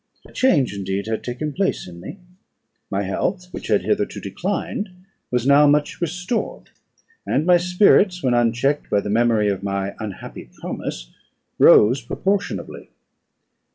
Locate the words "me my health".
1.99-3.49